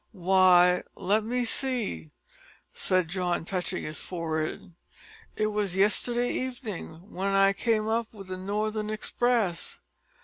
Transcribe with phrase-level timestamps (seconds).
[0.15, 2.09] "W'y, let me see,"
[2.73, 4.73] said John, touching his forehead,
[5.35, 9.77] "it was yesterday evenin' w'en I came up with the northern express."